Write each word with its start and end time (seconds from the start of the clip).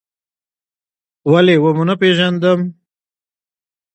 ولې 1.31 1.55
و 1.59 1.65
مو 1.75 1.83
نه 1.89 1.95
پېژندم؟ 2.01 2.59